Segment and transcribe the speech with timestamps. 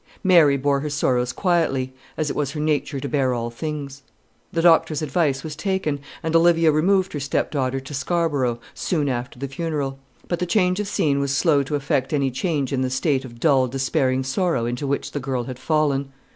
[0.23, 4.01] Mary bore her sorrows quietly, as it was her nature to bear all things.
[4.51, 9.47] The doctor's advice was taken, and Olivia removed her stepdaughter to Scarborough soon after the
[9.47, 9.99] funeral.
[10.27, 13.39] But the change of scene was slow to effect any change in the state of
[13.39, 16.11] dull despairing sorrow into which the girl had fallen.